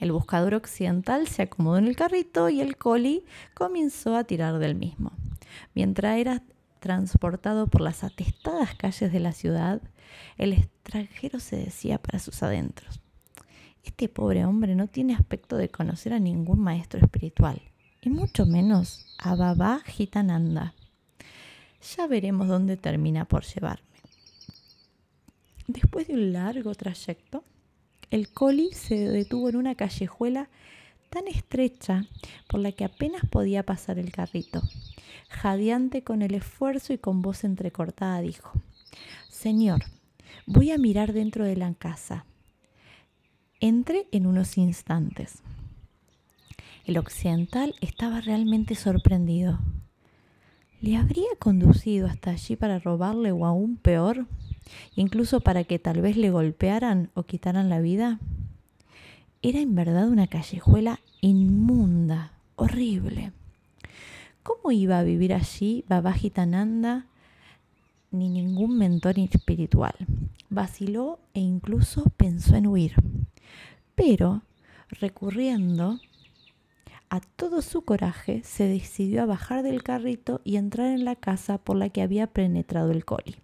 [0.00, 3.24] El buscador occidental se acomodó en el carrito y el coli
[3.54, 5.12] comenzó a tirar del mismo.
[5.74, 6.42] Mientras era
[6.78, 9.80] transportado por las atestadas calles de la ciudad,
[10.36, 13.00] el extranjero se decía para sus adentros,
[13.82, 17.62] este pobre hombre no tiene aspecto de conocer a ningún maestro espiritual,
[18.02, 20.74] y mucho menos a Baba Gitananda.
[21.96, 23.86] Ya veremos dónde termina por llevarme.
[25.66, 27.44] Después de un largo trayecto,
[28.10, 30.48] el coli se detuvo en una callejuela
[31.10, 32.06] tan estrecha
[32.48, 34.62] por la que apenas podía pasar el carrito.
[35.28, 38.52] Jadeante con el esfuerzo y con voz entrecortada dijo,
[39.28, 39.84] Señor,
[40.46, 42.24] voy a mirar dentro de la casa.
[43.60, 45.42] Entré en unos instantes.
[46.84, 49.60] El occidental estaba realmente sorprendido.
[50.80, 54.26] ¿Le habría conducido hasta allí para robarle o aún peor?
[54.94, 58.18] incluso para que tal vez le golpearan o quitaran la vida?
[59.42, 63.32] Era en verdad una callejuela inmunda, horrible.
[64.42, 67.06] ¿Cómo iba a vivir allí Babajitananda
[68.10, 69.94] ni ningún mentor espiritual?
[70.48, 72.94] Vaciló e incluso pensó en huir.
[73.94, 74.42] Pero,
[74.88, 76.00] recurriendo
[77.10, 81.58] a todo su coraje, se decidió a bajar del carrito y entrar en la casa
[81.58, 83.36] por la que había penetrado el coli.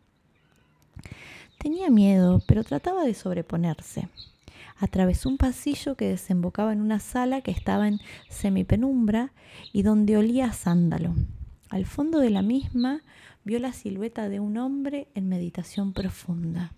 [1.58, 4.08] Tenía miedo, pero trataba de sobreponerse.
[4.78, 7.98] Atravesó un pasillo que desembocaba en una sala que estaba en
[8.28, 9.32] semipenumbra
[9.72, 11.14] y donde olía a sándalo.
[11.68, 13.02] Al fondo de la misma
[13.42, 16.72] vio la silueta de un hombre en meditación profunda.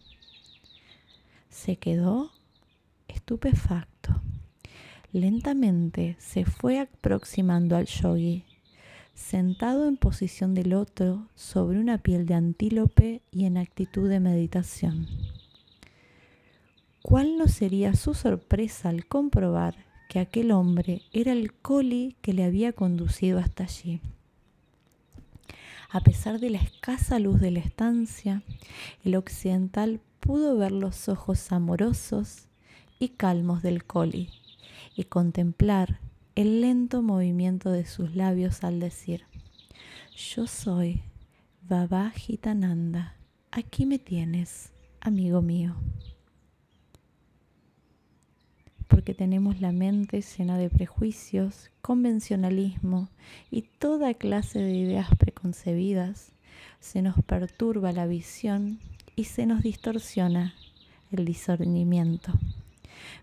[1.50, 2.30] Se quedó
[3.08, 4.22] estupefacto.
[5.12, 8.44] Lentamente se fue aproximando al yogi
[9.14, 15.08] sentado en posición de loto sobre una piel de antílope y en actitud de meditación.
[17.02, 22.44] ¿Cuál no sería su sorpresa al comprobar que aquel hombre era el coli que le
[22.44, 24.02] había conducido hasta allí?
[25.90, 28.42] A pesar de la escasa luz de la estancia,
[29.04, 32.46] el occidental pudo ver los ojos amorosos
[32.98, 34.28] y calmos del coli
[34.98, 36.00] y contemplar
[36.34, 39.26] el lento movimiento de sus labios al decir,
[40.16, 41.02] yo soy
[41.62, 43.14] Baba Gitananda,
[43.52, 45.76] aquí me tienes, amigo mío.
[48.88, 53.08] Porque tenemos la mente llena de prejuicios, convencionalismo
[53.52, 56.32] y toda clase de ideas preconcebidas,
[56.80, 58.80] se nos perturba la visión
[59.14, 60.54] y se nos distorsiona
[61.12, 62.32] el discernimiento.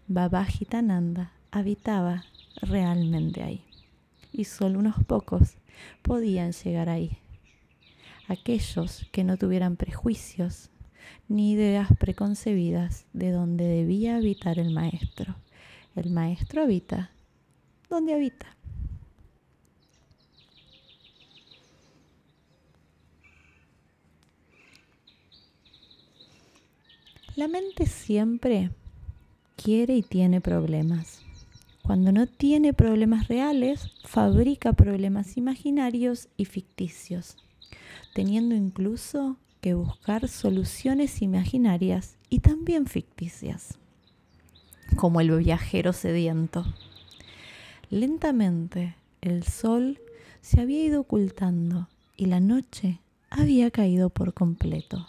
[0.07, 2.25] Baba Gitananda habitaba
[2.61, 3.63] realmente ahí.
[4.33, 5.55] Y solo unos pocos
[6.01, 7.17] podían llegar ahí.
[8.27, 10.69] Aquellos que no tuvieran prejuicios
[11.29, 15.35] ni ideas preconcebidas de dónde debía habitar el maestro.
[15.95, 17.11] El maestro habita
[17.89, 18.47] donde habita.
[27.37, 28.71] La mente siempre
[29.55, 31.14] quiere y tiene problemas.
[31.85, 37.37] Cuando no tiene problemas reales, fabrica problemas imaginarios y ficticios,
[38.15, 43.77] teniendo incluso que buscar soluciones imaginarias y también ficticias,
[44.95, 46.65] como el viajero sediento.
[47.91, 49.99] Lentamente el sol
[50.41, 55.07] se había ido ocultando y la noche había caído por completo.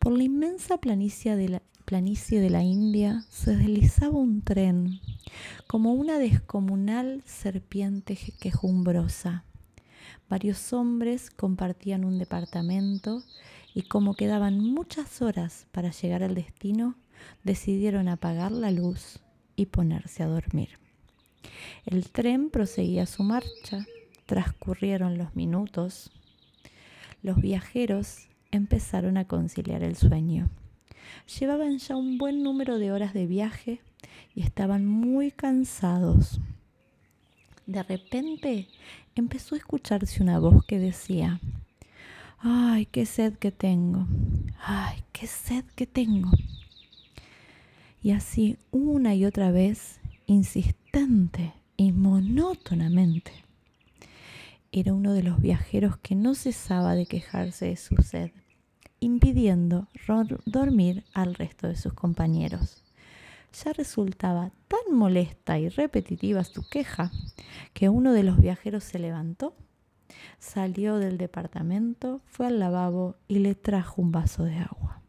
[0.00, 5.00] Por la inmensa planicie de, planicie de la India se deslizaba un tren
[5.66, 9.44] como una descomunal serpiente quejumbrosa.
[10.28, 13.22] Varios hombres compartían un departamento
[13.74, 16.96] y como quedaban muchas horas para llegar al destino,
[17.44, 19.20] decidieron apagar la luz
[19.54, 20.78] y ponerse a dormir.
[21.84, 23.86] El tren proseguía su marcha,
[24.26, 26.10] transcurrieron los minutos,
[27.22, 30.48] los viajeros empezaron a conciliar el sueño.
[31.38, 33.80] Llevaban ya un buen número de horas de viaje
[34.34, 36.40] y estaban muy cansados.
[37.66, 38.68] De repente
[39.14, 41.40] empezó a escucharse una voz que decía,
[42.38, 44.06] ay, qué sed que tengo,
[44.62, 46.30] ay, qué sed que tengo.
[48.02, 53.32] Y así una y otra vez, insistente y monótonamente.
[54.70, 58.30] Era uno de los viajeros que no cesaba de quejarse de su sed,
[59.00, 59.88] impidiendo
[60.44, 62.85] dormir al resto de sus compañeros.
[63.64, 67.10] Ya resultaba tan molesta y repetitiva su queja
[67.72, 69.54] que uno de los viajeros se levantó,
[70.38, 75.00] salió del departamento, fue al lavabo y le trajo un vaso de agua.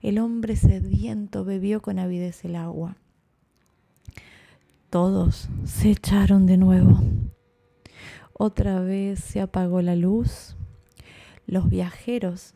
[0.00, 2.96] El hombre sediento bebió con avidez el agua.
[4.90, 7.00] Todos se echaron de nuevo.
[8.32, 10.56] Otra vez se apagó la luz.
[11.46, 12.54] Los viajeros,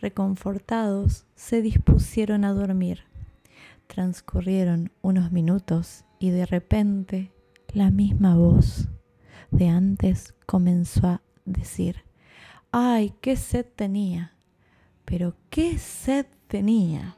[0.00, 3.04] reconfortados, se dispusieron a dormir.
[3.86, 7.32] Transcurrieron unos minutos y de repente
[7.72, 8.88] la misma voz
[9.50, 12.04] de antes comenzó a decir,
[12.72, 14.36] ay, qué sed tenía,
[15.04, 17.16] pero qué sed tenía.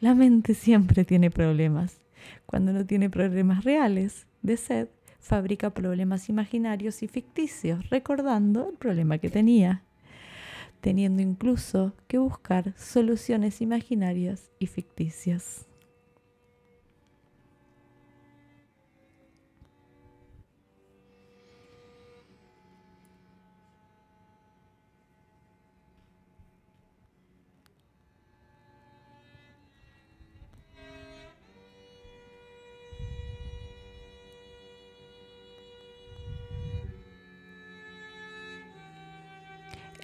[0.00, 2.00] La mente siempre tiene problemas.
[2.46, 9.18] Cuando no tiene problemas reales de sed, fabrica problemas imaginarios y ficticios, recordando el problema
[9.18, 9.82] que tenía,
[10.80, 15.67] teniendo incluso que buscar soluciones imaginarias y ficticias.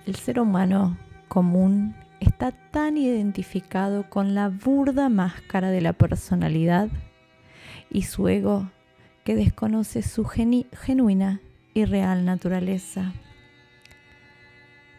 [0.06, 0.98] El ser humano
[1.28, 6.88] común está tan identificado con la burda máscara de la personalidad
[7.90, 8.68] y su ego
[9.24, 11.40] que desconoce su genuina
[11.72, 13.12] y real naturaleza.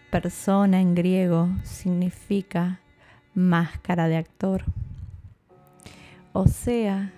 [0.09, 2.79] Persona en griego significa
[3.35, 4.63] máscara de actor.
[6.33, 7.11] O sea,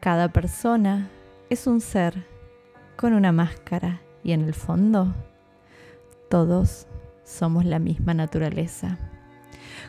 [0.00, 1.08] cada persona
[1.48, 2.26] es un ser
[2.96, 5.14] con una máscara y en el fondo
[6.34, 6.88] todos
[7.22, 8.98] somos la misma naturaleza.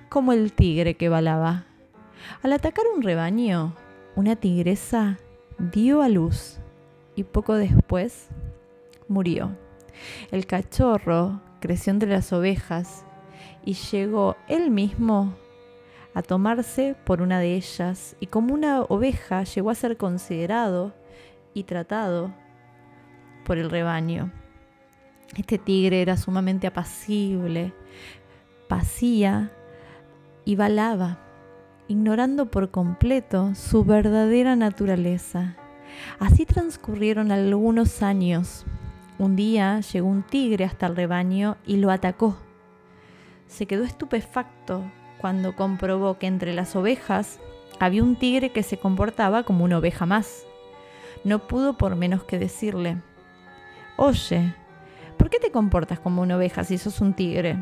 [0.10, 1.66] Como el tigre que balaba.
[2.44, 3.74] Al atacar un rebaño,
[4.16, 5.18] una tigresa
[5.58, 6.60] dio a luz
[7.16, 8.28] y poco después
[9.08, 9.58] murió.
[10.30, 13.06] El cachorro creció entre las ovejas
[13.64, 15.34] y llegó él mismo
[16.14, 20.94] a tomarse por una de ellas y como una oveja llegó a ser considerado
[21.56, 22.32] y tratado
[23.46, 24.32] por el rebaño.
[25.36, 27.74] Este tigre era sumamente apacible,
[28.70, 29.52] pasía
[30.46, 31.20] y balaba,
[31.88, 35.58] ignorando por completo su verdadera naturaleza.
[36.20, 38.66] Así transcurrieron algunos años.
[39.18, 42.38] Un día llegó un tigre hasta el rebaño y lo atacó.
[43.48, 44.84] Se quedó estupefacto
[45.20, 47.40] cuando comprobó que entre las ovejas
[47.80, 50.46] había un tigre que se comportaba como una oveja más.
[51.24, 52.98] No pudo por menos que decirle,
[53.98, 54.54] Oye,
[55.26, 57.58] ¿por qué te comportas como una oveja si sos un tigre?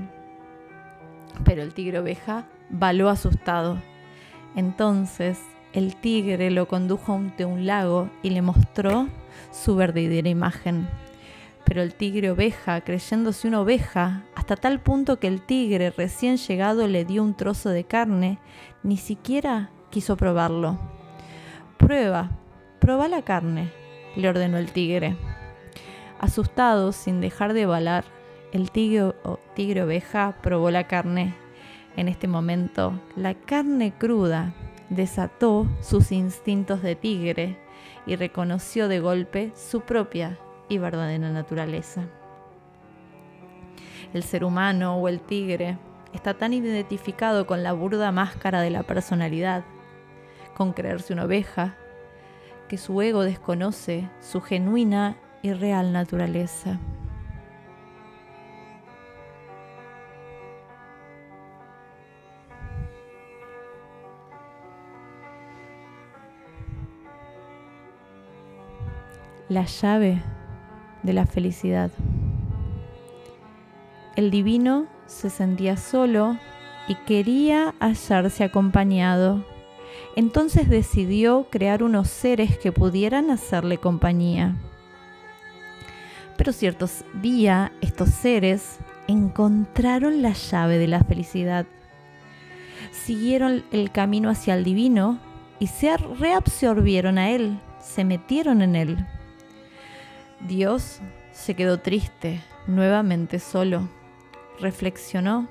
[1.45, 3.77] Pero el tigre oveja baló asustado.
[4.57, 5.39] Entonces
[5.71, 9.07] el tigre lo condujo ante un lago y le mostró
[9.53, 10.89] su verdadera imagen.
[11.63, 16.85] Pero el tigre oveja, creyéndose una oveja, hasta tal punto que el tigre recién llegado
[16.85, 18.39] le dio un trozo de carne,
[18.83, 20.77] ni siquiera quiso probarlo.
[21.77, 22.29] Prueba,
[22.79, 23.71] prueba la carne,
[24.17, 25.15] le ordenó el tigre.
[26.23, 28.05] Asustado, sin dejar de balar,
[28.53, 29.13] el tigre,
[29.55, 31.35] tigre oveja probó la carne.
[31.97, 34.53] En este momento, la carne cruda
[34.89, 37.57] desató sus instintos de tigre
[38.05, 42.05] y reconoció de golpe su propia y verdadera naturaleza.
[44.13, 45.77] El ser humano o el tigre
[46.13, 49.65] está tan identificado con la burda máscara de la personalidad,
[50.55, 51.75] con creerse una oveja,
[52.69, 56.79] que su ego desconoce su genuina y real naturaleza.
[69.49, 70.23] La llave
[71.03, 71.91] de la felicidad.
[74.15, 76.37] El divino se sentía solo
[76.87, 79.43] y quería hallarse acompañado.
[80.15, 84.55] Entonces decidió crear unos seres que pudieran hacerle compañía.
[86.43, 86.89] Pero cierto
[87.21, 88.77] día estos seres
[89.07, 91.65] encontraron la llave de la felicidad.
[92.91, 95.19] Siguieron el camino hacia el divino
[95.59, 99.07] y se reabsorbieron a él, se metieron en él.
[100.45, 100.99] Dios
[101.31, 103.87] se quedó triste, nuevamente solo.
[104.59, 105.47] Reflexionó.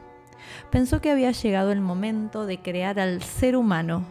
[0.70, 4.04] Pensó que había llegado el momento de crear al ser humano,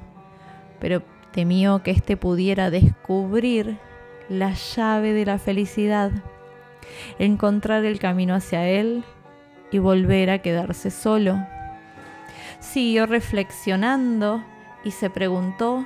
[0.80, 3.78] pero temió que éste pudiera descubrir
[4.30, 6.12] la llave de la felicidad,
[7.20, 9.04] encontrar el camino hacia él
[9.72, 11.40] y volver a quedarse solo.
[12.60, 14.44] Siguió reflexionando
[14.84, 15.86] y se preguntó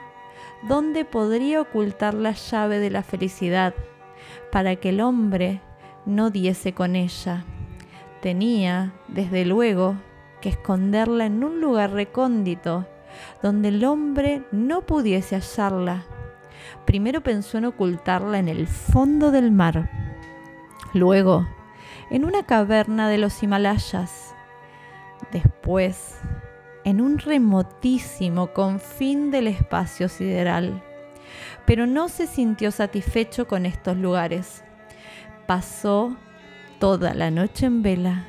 [0.68, 3.74] dónde podría ocultar la llave de la felicidad
[4.52, 5.62] para que el hombre
[6.06, 7.43] no diese con ella.
[8.22, 9.96] Tenía, desde luego,
[10.41, 12.88] que esconderla en un lugar recóndito,
[13.41, 16.04] donde el hombre no pudiese hallarla.
[16.86, 20.05] Primero pensó en ocultarla en el fondo del mar.
[20.96, 21.46] Luego,
[22.10, 24.34] en una caverna de los Himalayas.
[25.30, 26.18] Después,
[26.86, 30.82] en un remotísimo confín del espacio sideral.
[31.66, 34.64] Pero no se sintió satisfecho con estos lugares.
[35.48, 36.16] Pasó
[36.80, 38.24] toda la noche en vela,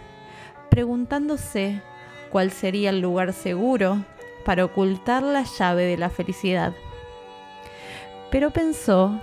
[0.69, 1.81] preguntándose
[2.33, 4.05] cuál sería el lugar seguro
[4.45, 6.75] para ocultar la llave de la felicidad.
[8.33, 9.21] Pero pensó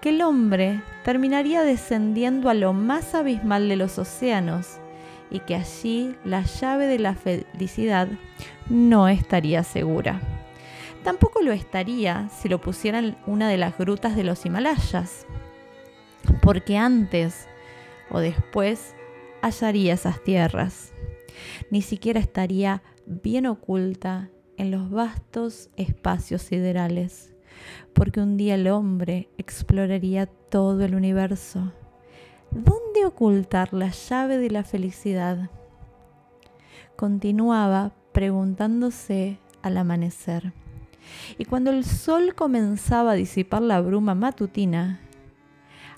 [0.00, 4.78] que el hombre terminaría descendiendo a lo más abismal de los océanos
[5.30, 8.08] y que allí la llave de la felicidad
[8.68, 10.20] no estaría segura.
[11.04, 15.26] Tampoco lo estaría si lo pusieran en una de las grutas de los Himalayas,
[16.42, 17.48] porque antes
[18.10, 18.94] o después
[19.40, 20.92] hallaría esas tierras.
[21.70, 27.29] Ni siquiera estaría bien oculta en los vastos espacios siderales,
[27.92, 31.72] porque un día el hombre exploraría todo el universo.
[32.50, 35.50] ¿Dónde ocultar la llave de la felicidad?
[36.96, 40.52] Continuaba preguntándose al amanecer.
[41.38, 45.00] Y cuando el sol comenzaba a disipar la bruma matutina,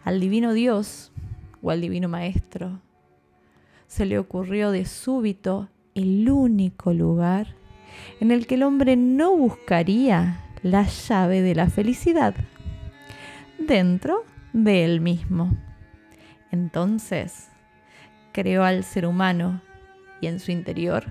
[0.05, 1.13] al divino Dios
[1.63, 2.81] o al divino Maestro,
[3.87, 7.55] se le ocurrió de súbito el único lugar
[8.21, 12.35] en el que el hombre no buscaría la llave de la felicidad,
[13.59, 15.57] dentro de él mismo.
[16.51, 17.51] Entonces,
[18.33, 19.61] creó al ser humano
[20.21, 21.05] y en su interior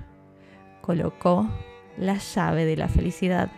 [0.82, 1.50] colocó
[1.98, 3.52] la llave de la felicidad.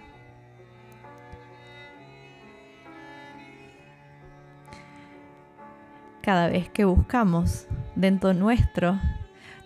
[6.21, 8.99] Cada vez que buscamos dentro nuestro,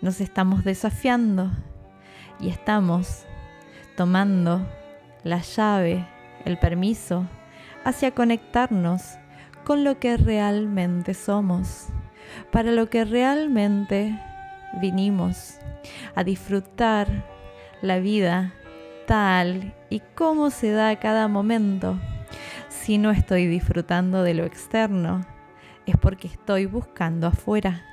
[0.01, 1.51] nos estamos desafiando
[2.39, 3.25] y estamos
[3.95, 4.67] tomando
[5.23, 6.07] la llave,
[6.47, 7.25] el permiso,
[7.83, 9.17] hacia conectarnos
[9.63, 11.87] con lo que realmente somos,
[12.51, 14.19] para lo que realmente
[14.81, 15.59] vinimos,
[16.15, 17.07] a disfrutar
[17.81, 18.53] la vida
[19.05, 21.99] tal y como se da a cada momento.
[22.69, 25.25] Si no estoy disfrutando de lo externo,
[25.85, 27.83] es porque estoy buscando afuera.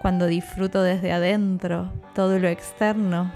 [0.00, 3.30] Cuando disfruto desde adentro todo lo externo,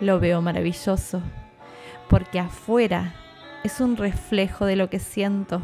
[0.00, 1.22] lo veo maravilloso,
[2.08, 3.14] porque afuera
[3.64, 5.60] es un reflejo de lo que siento.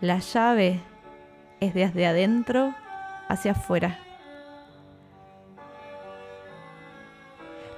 [0.00, 0.80] La llave
[1.60, 2.74] es desde adentro
[3.28, 3.98] hacia afuera.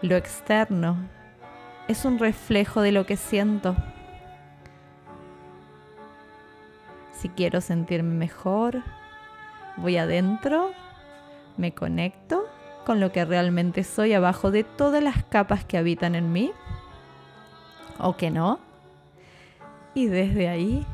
[0.02, 0.96] Lo externo
[1.88, 3.76] es un reflejo de lo que siento.
[7.12, 8.82] Si quiero sentirme mejor,
[9.76, 10.72] voy adentro,
[11.56, 12.46] me conecto
[12.84, 16.52] con lo que realmente soy abajo de todas las capas que habitan en mí,
[17.98, 18.58] o que no.
[19.94, 20.86] Y desde ahí,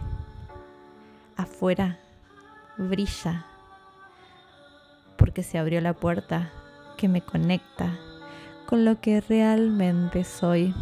[1.36, 1.98] afuera,
[2.76, 3.46] brilla,
[5.16, 6.50] porque se abrió la puerta
[6.96, 7.98] que me conecta
[8.66, 10.74] con lo que realmente soy,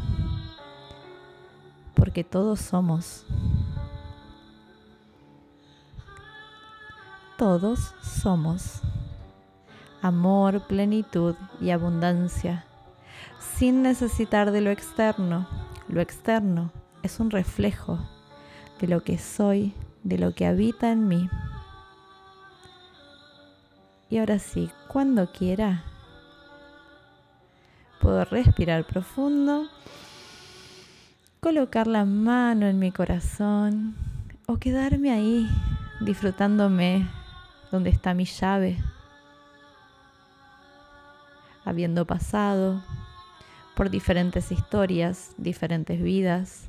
[1.94, 3.24] porque todos somos.
[7.38, 8.82] todos somos.
[10.02, 12.64] Amor, plenitud y abundancia,
[13.38, 15.46] sin necesitar de lo externo.
[15.88, 16.70] Lo externo
[17.02, 17.98] es un reflejo
[18.80, 19.72] de lo que soy,
[20.02, 21.28] de lo que habita en mí.
[24.10, 25.84] Y ahora sí, cuando quiera,
[28.00, 29.66] puedo respirar profundo,
[31.40, 33.94] colocar la mano en mi corazón
[34.46, 35.48] O quedarme ahí
[36.00, 37.08] disfrutándome
[37.70, 38.78] donde está mi llave,
[41.64, 42.82] habiendo pasado
[43.78, 46.66] por diferentes historias, diferentes vidas,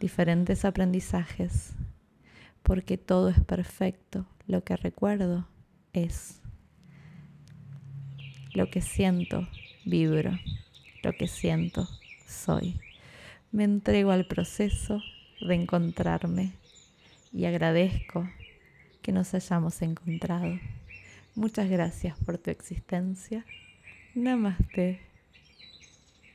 [0.00, 1.74] diferentes aprendizajes,
[2.62, 4.24] porque todo es perfecto.
[4.46, 5.46] Lo que recuerdo
[5.92, 6.40] es
[8.54, 9.46] lo que siento,
[9.84, 10.32] vibro,
[11.02, 11.86] lo que siento,
[12.26, 12.80] soy.
[13.52, 15.02] Me entrego al proceso
[15.46, 16.54] de encontrarme
[17.34, 18.26] y agradezco
[19.02, 20.58] que nos hayamos encontrado.
[21.34, 23.44] Muchas gracias por tu existencia.
[24.14, 25.09] Namaste.